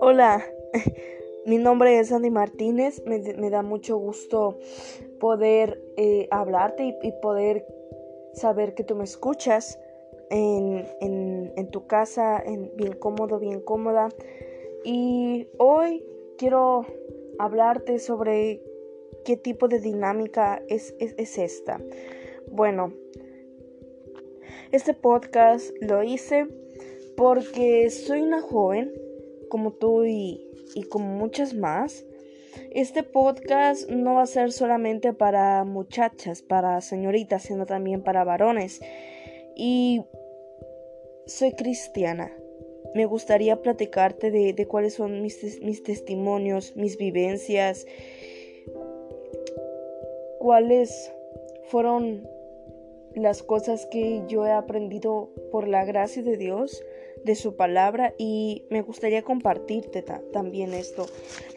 [0.00, 0.44] Hola,
[1.46, 3.02] mi nombre es Andy Martínez.
[3.06, 4.58] Me, da mucho gusto
[5.20, 7.66] poder eh, hablarte y, poder
[8.32, 9.78] saber que tú me escuchas
[10.30, 14.08] en, tu casa, en, bien cómodo, bien cómoda.
[14.84, 16.04] Y hoy
[16.36, 16.84] quiero
[17.38, 18.62] hablarte sobre
[19.24, 21.80] qué tipo de dinámica es esta.
[22.50, 22.92] Bueno,
[24.72, 26.46] este podcast lo hice
[27.16, 28.92] porque soy una joven
[29.48, 30.50] como tú y,
[30.90, 32.04] como muchas más.
[32.70, 38.80] Este podcast no va a ser solamente para muchachas, para señoritas, sino también para varones.
[39.56, 40.02] Y
[41.26, 42.32] soy cristiana.
[42.94, 47.86] Me gustaría platicarte de, cuáles son mis, mis, testimonios, mis vivencias,
[50.38, 51.12] cuáles
[51.68, 52.28] fueron
[53.14, 56.82] las cosas que yo he aprendido por la gracia de Dios
[57.24, 61.06] de su palabra y me gustaría compartirte también esto.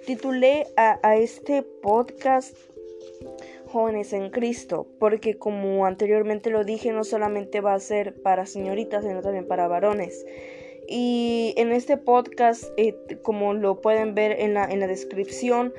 [0.05, 2.55] Titulé a, este podcast
[3.67, 9.03] Jóvenes en Cristo, porque como anteriormente lo dije, no solamente va a ser para señoritas,
[9.03, 10.25] sino también para varones.
[10.87, 15.73] Y en este podcast, eh, como lo pueden ver en la, en la descripción,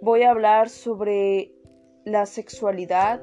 [0.00, 1.50] voy a hablar sobre
[2.04, 3.20] la sexualidad,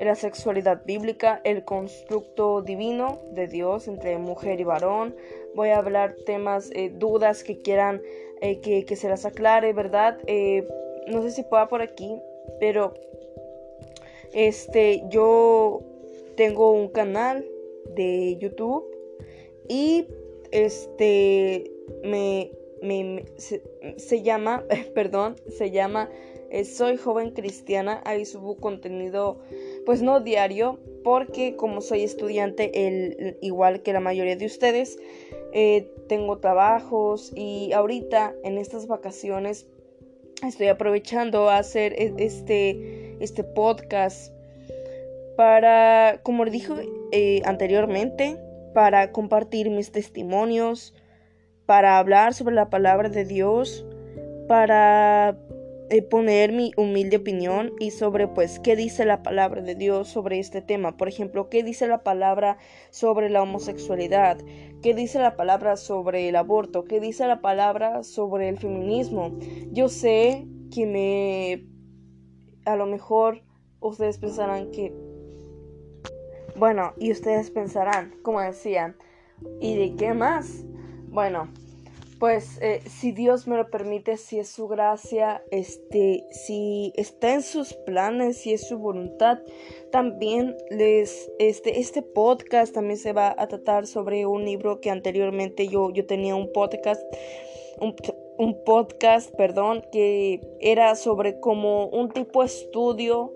[0.00, 5.16] la sexualidad bíblica, el constructo divino de Dios entre mujer y varón.
[5.54, 8.02] Voy a hablar temas, eh, dudas que quieran
[8.40, 10.18] eh, que, se las aclare, ¿verdad?
[10.26, 10.66] Eh,
[11.08, 12.20] no sé si pueda por aquí,
[12.60, 12.94] pero
[14.32, 15.80] este, yo
[16.36, 17.44] tengo un canal
[17.96, 18.84] de YouTube
[19.68, 20.06] y
[20.52, 21.72] este
[22.04, 22.52] me,
[22.82, 23.62] me, se,
[23.96, 24.64] se, llama,
[24.94, 26.08] perdón, se llama
[26.64, 28.00] Soy joven cristiana.
[28.04, 29.40] Ahí subo contenido
[29.88, 34.98] pues no diario, porque como soy estudiante, el, igual que la mayoría de ustedes,
[35.54, 39.66] eh, tengo trabajos y ahorita en estas vacaciones
[40.46, 44.30] estoy aprovechando a hacer e, este, este podcast
[45.38, 46.74] para, como dije
[47.12, 48.36] eh, anteriormente,
[48.74, 50.94] para compartir mis testimonios,
[51.64, 53.86] para hablar sobre la palabra de Dios,
[54.48, 55.38] para
[56.10, 60.60] poner mi humilde opinión y sobre pues qué dice la palabra de Dios sobre este
[60.60, 60.96] tema.
[60.96, 62.58] Por ejemplo, qué dice la palabra
[62.90, 64.38] sobre la homosexualidad,
[64.82, 69.36] qué dice la palabra sobre el aborto, qué dice la palabra sobre el feminismo.
[69.72, 71.64] Yo sé que me...
[72.70, 73.42] A lo mejor
[73.80, 74.92] ustedes pensarán que...
[76.56, 78.96] Bueno, y ustedes pensarán, como decían,
[79.60, 80.64] ¿y de qué más?
[81.08, 81.48] Bueno,
[82.18, 87.42] pues eh, si Dios me lo permite, si es su gracia, este, si está en
[87.42, 89.38] sus planes, si es su voluntad,
[89.92, 95.68] también les, este, este podcast también se va a tratar sobre un libro que anteriormente
[95.68, 97.02] yo, yo tenía un podcast,
[97.80, 97.94] un,
[98.38, 103.32] un podcast, perdón, que era sobre como un tipo estudio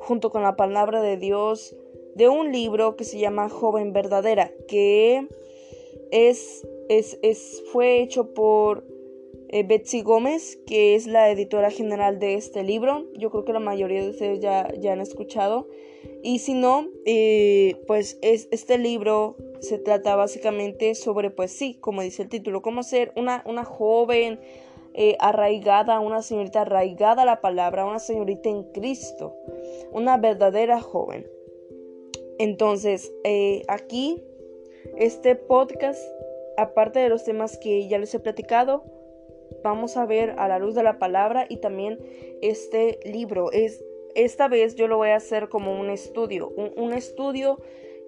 [0.00, 1.74] junto con la palabra de Dios
[2.14, 5.28] de un libro que se llama Joven Verdadera, que
[6.10, 8.84] es es, fue hecho por
[9.50, 13.06] eh, Betsy Gómez, que es la editora general de este libro.
[13.14, 15.68] Yo creo que la mayoría de ustedes ya, ya han escuchado.
[16.22, 22.02] Y si no, eh, pues es, este libro se trata básicamente sobre, pues sí, como
[22.02, 24.38] dice el título, cómo ser una, una joven
[24.92, 29.34] eh, arraigada, una señorita arraigada a la palabra, una señorita en Cristo,
[29.92, 31.26] una verdadera joven.
[32.38, 33.12] Entonces,
[33.66, 34.22] aquí,
[34.96, 36.00] este podcast
[36.58, 38.84] aparte de los temas que ya les he platicado,
[39.62, 41.98] vamos a ver a la luz de la palabra y también
[42.42, 43.52] este libro.
[43.52, 47.60] Es, esta vez yo lo voy a hacer como un estudio, un, estudio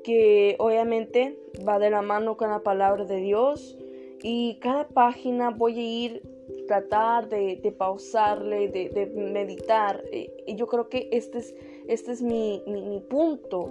[0.03, 3.78] que obviamente va de la mano con la palabra de Dios
[4.22, 6.22] y cada página voy a ir
[6.66, 10.05] tratar de, pausarle, de, meditar.
[10.12, 11.55] Y yo creo que este es,
[11.89, 12.62] este es mi,
[13.09, 13.71] punto.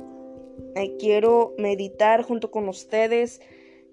[0.76, 3.40] Eh, quiero meditar junto con ustedes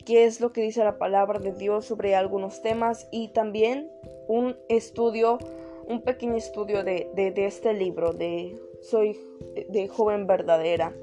[0.07, 3.91] qué es lo que dice la palabra de Dios sobre algunos temas y también
[4.29, 5.39] un estudio,
[5.87, 9.19] un pequeño estudio de, este libro de Soy
[9.69, 10.95] de joven verdadera.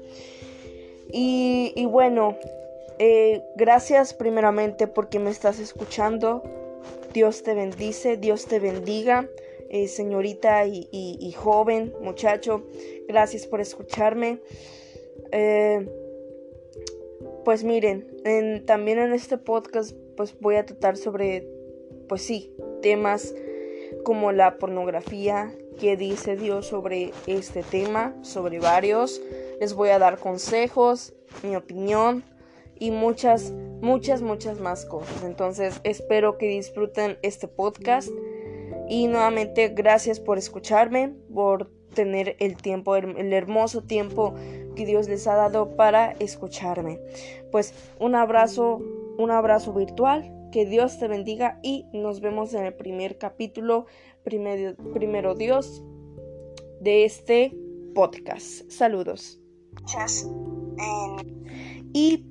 [1.12, 2.36] Y, bueno,
[2.98, 6.42] eh, gracias primeramente porque me estás escuchando.
[7.12, 9.28] Dios te bendice, Dios te bendiga,
[9.68, 12.64] eh, señorita y, joven, muchacho.
[13.06, 14.40] Gracias por escucharme.
[15.30, 15.86] Eh,
[17.44, 18.06] pues miren,
[18.66, 21.46] también en este podcast pues voy a tratar sobre,
[22.08, 23.34] pues sí, temas
[24.04, 29.20] como la pornografía, qué dice Dios sobre este tema, sobre varios.
[29.60, 32.24] Les voy a dar consejos, mi opinión
[32.78, 35.24] y muchas, muchas, muchas más cosas.
[35.24, 38.08] Entonces espero que disfruten este podcast
[38.88, 44.34] y nuevamente gracias por escucharme, por tener el tiempo, el hermoso tiempo
[44.74, 47.00] que Dios les ha dado para escucharme.
[47.50, 48.82] Pues un abrazo,
[49.18, 53.86] un abrazo virtual, que Dios te bendiga y nos vemos en el primer capítulo,
[54.22, 55.82] primero, primero Dios,
[56.80, 57.56] de este
[57.94, 58.70] podcast.
[58.70, 59.40] Saludos.
[61.92, 62.26] Y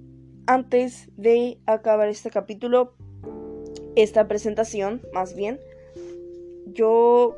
[0.46, 2.94] antes de acabar este capítulo,
[3.96, 5.60] esta presentación, más bien,
[6.68, 7.36] yo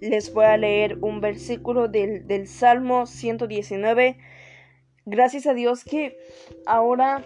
[0.00, 4.18] les voy a leer un versículo del, del Salmo 119.
[5.04, 6.18] Gracias a Dios que
[6.66, 7.22] ahora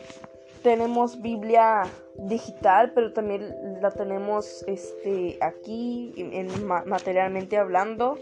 [0.62, 1.84] tenemos Biblia
[2.19, 8.19] digital, pero también la tenemos este, aquí en, materialmente hablando.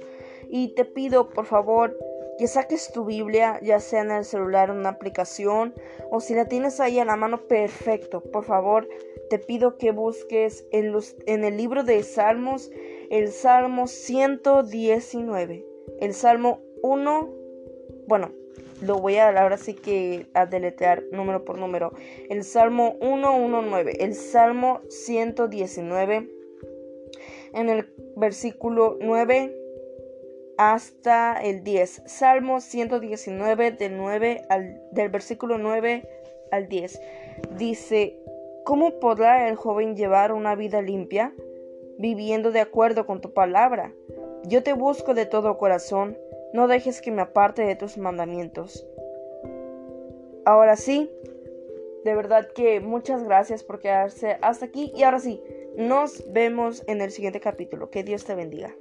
[0.48, 1.96] Y te pido, por favor,
[2.38, 5.74] que saques tu Biblia, ya sea en el celular, en una aplicación,
[6.10, 8.20] o si la tienes ahí a la mano, perfecto.
[8.20, 8.88] Por favor,
[9.28, 12.70] te pido que busques en, los, en el libro de Salmos
[13.10, 15.64] el Salmo 119,
[16.00, 17.34] el Salmo 1,
[18.06, 18.32] bueno,
[18.82, 21.92] lo voy a ahora sí que a deletrear número por número.
[22.28, 26.28] El Salmo 119, el Salmo 119,
[27.54, 29.54] en el versículo 9
[30.58, 32.02] hasta el 10.
[32.06, 36.08] Salmo 119 del 9 al del versículo 9
[36.50, 37.00] al 10.
[37.56, 38.18] Dice,
[38.64, 41.32] ¿cómo podrá el joven llevar una vida limpia?
[41.98, 43.92] Viviendo de acuerdo con tu palabra.
[44.44, 46.16] Yo te busco de todo corazón,
[46.52, 48.86] no dejes que me aparte de tus mandamientos.
[50.44, 51.10] Ahora sí,
[52.04, 55.42] de verdad que muchas gracias por quedarse hasta aquí y ahora sí,
[55.76, 57.90] nos vemos en el siguiente capítulo.
[57.90, 58.74] Que Dios te bendiga.